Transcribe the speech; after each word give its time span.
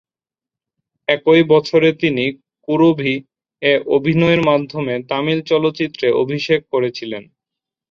একই 1.07 1.41
বছর 1.51 1.81
তিনি 2.01 2.25
"কুরুভী"-এ 2.67 3.15
অভিনয়ের 3.95 4.41
মাধ্যমে 4.49 4.93
তামিল 5.09 5.39
চলচ্চিত্রে 5.51 6.07
অভিষেক 6.21 6.61
করেছিলেন। 6.73 7.23